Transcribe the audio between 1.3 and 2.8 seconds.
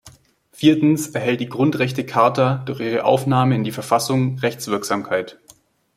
die Grundrechtecharta durch